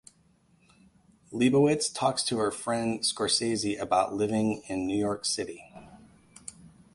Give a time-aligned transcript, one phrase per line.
[1.31, 5.71] Lebowitz talks to her friend Scorsese about living in New York City.